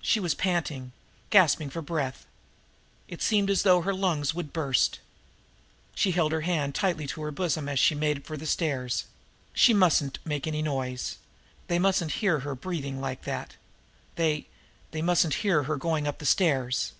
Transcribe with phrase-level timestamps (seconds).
[0.00, 0.92] She was panting,
[1.30, 2.24] gasping for her breath.
[3.08, 5.00] It seemed as though her lungs would burst.
[5.92, 9.06] She held her hand tightly to her bosom as she made for the stairs
[9.52, 11.16] she mustn't make any noise
[11.66, 13.56] they mustn't hear her breathing like that
[14.14, 14.46] they
[14.92, 16.92] they mustn't hear her going up the stairs.